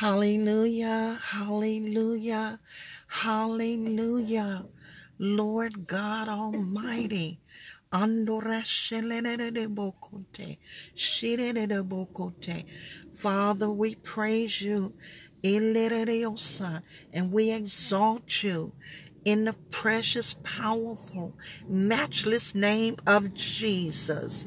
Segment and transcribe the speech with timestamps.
[0.00, 2.58] Hallelujah, hallelujah,
[3.06, 4.64] hallelujah.
[5.18, 7.42] Lord God Almighty.
[13.14, 14.94] Father, we praise you.
[15.44, 18.72] And we exalt you
[19.26, 21.36] in the precious, powerful,
[21.68, 24.46] matchless name of Jesus.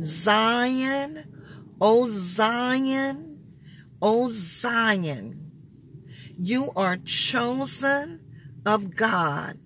[0.00, 1.31] Zion,
[1.84, 3.40] O Zion,
[4.00, 5.50] O Zion.
[6.38, 8.20] You are chosen
[8.64, 9.58] of God.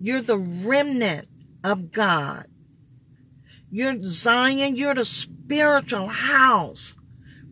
[0.00, 1.28] You're the remnant
[1.62, 2.46] of God.
[3.70, 6.96] You're Zion, you're the spiritual house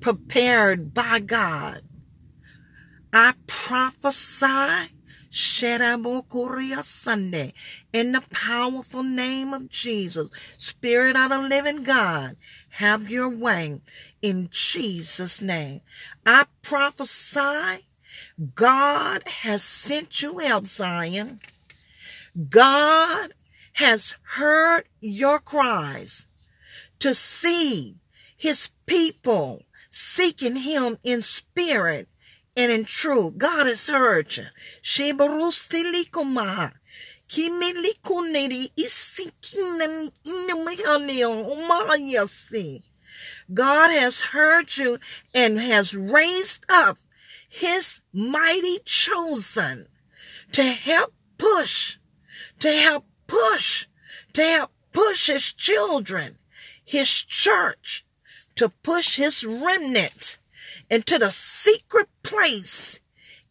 [0.00, 1.82] prepared by God.
[3.12, 4.94] I prophesy
[6.84, 7.52] Sunday
[7.92, 10.30] in the powerful name of Jesus.
[10.56, 12.36] Spirit of the living God,
[12.70, 13.80] have your way
[14.22, 15.80] in Jesus' name.
[16.24, 17.86] I prophesy
[18.54, 21.40] God has sent you out, Zion.
[22.48, 23.34] God
[23.74, 26.26] has heard your cries
[26.98, 27.96] to see
[28.36, 32.08] his people seeking him in spirit
[32.56, 33.36] and in truth.
[33.38, 34.46] God has heard you.
[34.82, 36.72] Shebarustilikuma.
[37.28, 42.82] Kimilikuneri isikinami inamayaleo umayasi.
[43.52, 44.98] God has heard you
[45.34, 46.98] and has raised up
[47.48, 49.88] his mighty chosen
[50.52, 51.98] to help push,
[52.60, 53.86] to help push,
[54.32, 56.38] to help push his children,
[56.84, 58.04] his church,
[58.56, 60.38] to push his remnant
[60.94, 63.00] into the secret place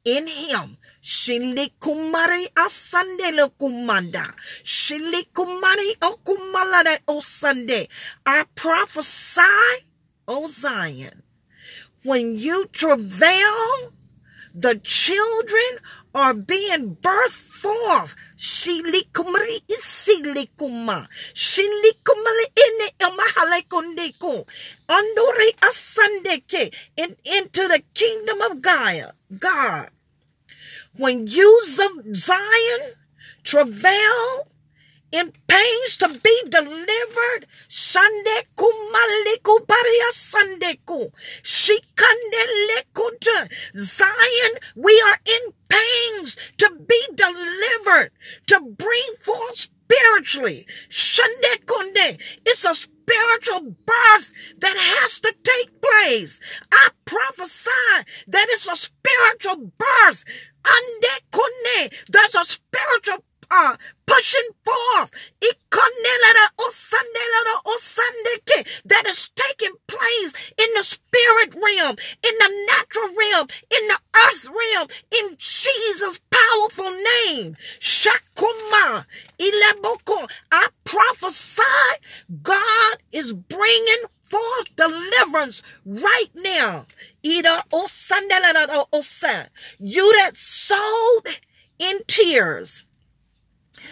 [0.05, 0.77] in him.
[1.01, 4.33] Shilikumari asandele kumanda.
[4.63, 7.89] Shilikumari okumalade osande.
[8.25, 9.85] I prophesy,
[10.25, 11.21] O Zion,
[12.03, 13.91] when you travail,
[14.53, 15.79] the children
[16.13, 18.15] are being birthed forth.
[18.37, 21.07] Shilikumari isilikuma.
[21.33, 24.45] Shilikumali ine amahalekondeko.
[24.87, 26.73] Andori asandeke.
[26.97, 29.11] In, into the kingdom of Gaia.
[29.39, 29.89] God.
[30.95, 32.93] When you, Zion,
[33.43, 34.47] travail
[35.13, 37.45] in pains to be delivered.
[37.69, 41.11] Sande kumaliku paria sandeku.
[42.69, 43.51] Lekuta.
[43.75, 48.11] Zion, we are in pains to be delivered,
[48.47, 50.65] to bring forth spiritually.
[50.89, 52.19] Shande kunde.
[52.45, 56.39] It's a spiritual birth that has to take place.
[56.71, 57.69] I prophesy
[58.27, 60.25] that it's a spiritual birth.
[60.65, 62.05] Ande kunde.
[62.09, 63.23] There's a spiritual
[63.53, 63.77] uh,
[64.07, 65.11] pushing forth
[68.85, 74.47] that is taking place in the spirit realm, in the natural realm, in the earth
[74.49, 76.91] realm, in Jesus' powerful
[77.25, 77.55] name.
[77.79, 79.05] Shakuma.
[80.51, 81.61] I prophesy
[82.41, 86.85] God is bringing forth deliverance right now.
[87.25, 87.63] Ida.
[89.79, 91.27] You that sowed
[91.79, 92.85] in tears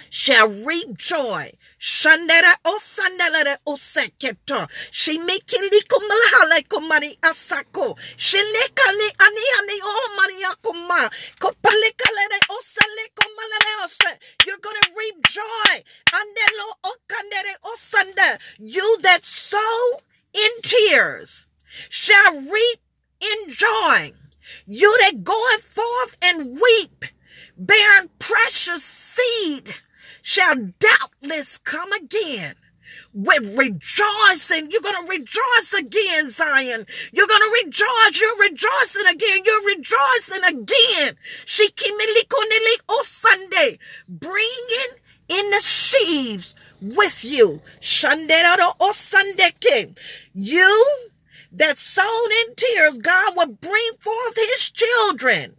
[0.09, 1.51] shall reap joy.
[1.79, 4.69] Shandera o sandalere o seketo.
[4.91, 7.97] She make liko malhale kumari asako.
[8.17, 11.09] She lekale ani ani o maria kuma.
[11.39, 14.17] Kopalekalere o sale kumalere ose.
[14.45, 15.83] You're gonna reap joy.
[16.13, 18.39] Andelo o kandere o sanda.
[18.59, 20.01] You that sow
[20.33, 21.45] in tears
[21.89, 22.79] shall reap
[23.19, 24.13] in joy.
[24.67, 27.05] You that goeth forth and weep,
[27.57, 29.75] bearing precious seed
[30.21, 32.55] shall doubtless come again
[33.13, 34.69] with rejoicing.
[34.71, 36.85] You're going to rejoice again, Zion.
[37.11, 38.19] You're going to rejoice.
[38.19, 39.43] You're rejoicing again.
[39.45, 41.15] You're rejoicing again.
[41.45, 44.91] Shikimilikonilik o Sunday, bringing
[45.27, 47.61] in the sheaves with you.
[47.79, 49.97] Shandero o Sandeke.
[50.33, 51.09] You
[51.51, 55.55] that sown in tears, God will bring forth his children.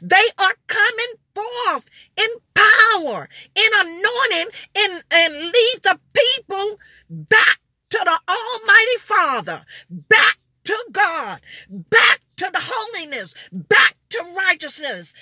[0.00, 1.86] They are coming forth
[2.16, 6.78] in power, in anointing, and, and lead the people
[7.10, 11.40] back to the Almighty Father, back to God,
[11.70, 15.14] back to the holiness, back to righteousness.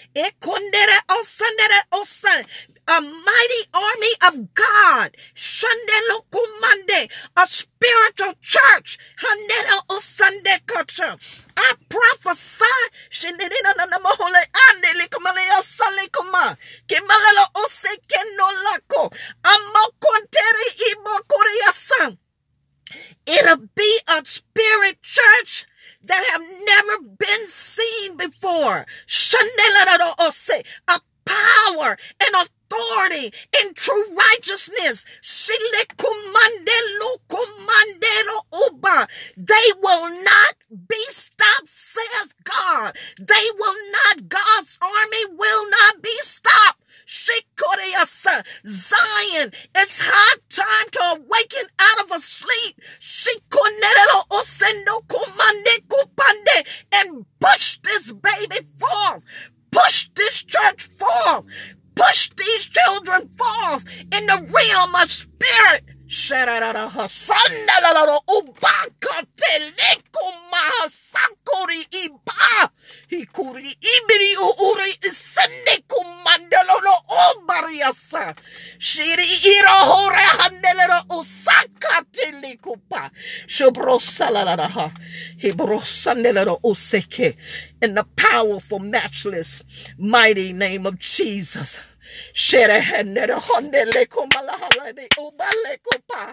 [2.88, 5.16] A mighty army of God.
[7.36, 8.98] A spiritual church.
[11.56, 12.64] I prophesy.
[23.26, 25.66] It'll be a spirit church
[26.04, 28.86] that have never been seen before.
[30.88, 32.34] A power and
[32.76, 35.04] authority in true righteousness.
[39.36, 40.54] They will not
[40.88, 42.96] be stopped, says God.
[43.18, 46.82] They will not, God's army will not be stopped.
[48.66, 52.80] Zion, it's high time to awaken out of a sleep.
[56.92, 59.24] And push this baby forth.
[59.70, 61.44] Push this church forth.
[61.96, 65.84] Push these children forth in the realm of spirit.
[66.08, 72.70] Sharara Hasandalaro Ubaka Telekuma Sakuri Iba
[73.10, 78.34] Hikuri Ibiri Uri Isende Kumandalo Obariasa.
[78.78, 83.10] Shiri Ira Hore Handelero Osaka Telekupa
[83.46, 84.92] Shubrosalara
[85.42, 87.36] Hibrosandelero Oseke
[87.82, 89.62] in the powerful, matchless,
[89.98, 91.80] mighty name of Jesus.
[92.34, 94.58] Shere henere honde le kumala
[94.94, 96.32] de ubale kupa.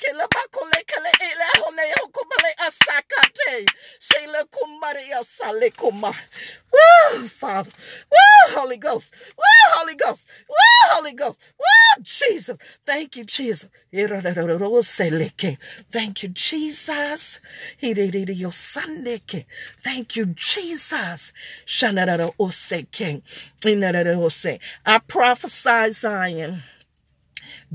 [0.00, 3.66] Kila bakule kele ile hone hukumale asakate.
[3.98, 6.14] Shele kumari asale kuma.
[6.72, 7.72] Woo, Father.
[8.10, 9.12] Woo, Holy Ghost.
[9.36, 10.26] Woo, Holy Ghost.
[10.48, 11.38] Woo, Holy Ghost.
[11.58, 12.56] Woo, Jesus.
[12.86, 13.68] Thank you, Jesus.
[15.90, 17.40] Thank you, Jesus.
[17.80, 17.96] Thank
[20.16, 21.32] you, Jesus.
[24.86, 26.62] I prophesy, Zion.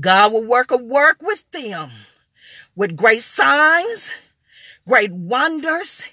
[0.00, 1.90] God will work a work with them
[2.76, 4.12] with great signs,
[4.86, 6.04] great wonders,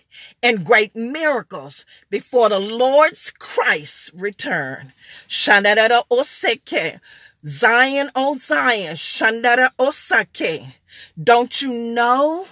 [0.41, 4.93] and great miracles before the Lord's Christ return.
[5.27, 6.99] Shandara oseke.
[7.45, 10.73] Zion, oh Zion, Shandara osake.
[11.21, 12.45] Don't you know?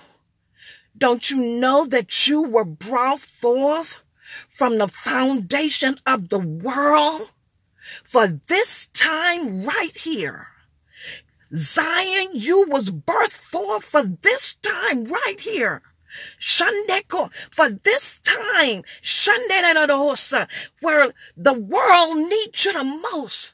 [0.98, 4.04] Don't you know that you were brought forth
[4.50, 7.32] from the foundation of the world
[8.04, 10.51] for this time right here?
[11.54, 15.82] Zion, you was birthed forth for this time right here.
[16.40, 19.88] Shandeko, for this time, Shandera
[20.82, 23.54] where the world needs you the most.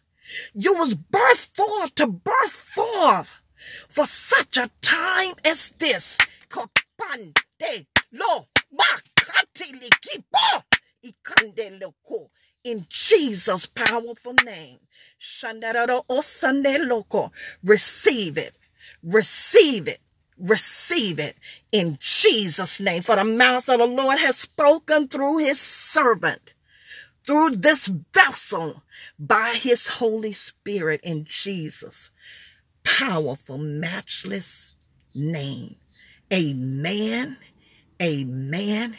[0.54, 3.42] You was birthed forth to birth forth
[3.90, 6.18] for such a time as this.
[6.50, 10.64] Kopande lo makati likipo
[11.04, 12.30] ikande loko
[12.64, 14.80] in Jesus' powerful name.
[16.10, 17.32] O Sunday loco.
[17.64, 18.56] Receive it.
[19.04, 20.02] Receive it.
[20.38, 21.36] Receive it
[21.72, 23.02] in Jesus' name.
[23.02, 26.54] For the mouth of the Lord has spoken through his servant,
[27.26, 28.84] through this vessel,
[29.18, 32.12] by his Holy Spirit in Jesus'
[32.84, 34.76] powerful, matchless
[35.16, 35.78] name.
[36.32, 37.38] Amen.
[38.02, 38.98] Amen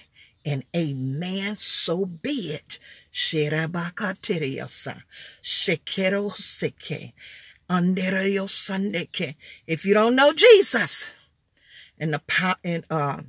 [0.48, 1.58] and amen.
[1.58, 2.78] So be it.
[3.12, 5.02] Shirabakatiriyasa.
[5.42, 7.12] Shekero seke.
[7.68, 9.34] Andereyo sandeke.
[9.66, 11.08] If you don't know Jesus,
[11.98, 13.20] and the power and uh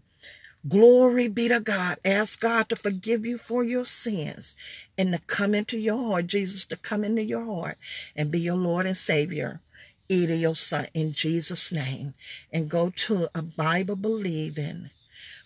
[0.67, 1.97] glory be to God.
[2.05, 4.55] Ask God to forgive you for your sins
[4.97, 7.77] and to come into your heart, Jesus to come into your heart
[8.15, 9.61] and be your Lord and Savior.
[10.09, 12.13] Either your son in Jesus' name
[12.51, 14.89] and go to a Bible believing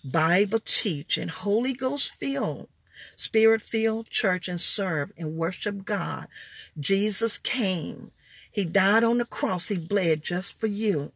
[0.03, 2.67] Bible teaching, Holy Ghost filled,
[3.15, 6.27] Spirit filled church and serve and worship God.
[6.79, 8.11] Jesus came.
[8.51, 9.69] He died on the cross.
[9.69, 11.11] He bled just for you.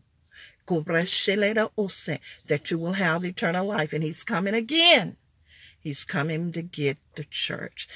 [0.65, 3.94] That you will have eternal life.
[3.94, 5.17] And he's coming again.
[5.79, 7.88] He's coming to get the church.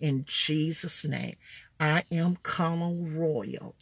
[0.00, 1.36] In Jesus' name.
[1.80, 3.74] I am Conal Royal.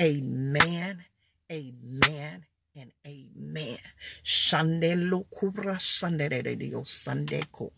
[0.00, 1.04] Amen
[1.50, 3.78] Amen and amen.
[4.24, 7.72] Shande lo kubra shande de Dios sande ko.